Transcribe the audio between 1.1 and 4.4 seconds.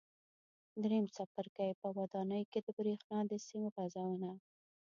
څپرکی: په ودانیو کې د برېښنا د سیم غځونه